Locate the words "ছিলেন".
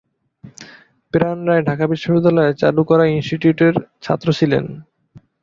4.39-4.65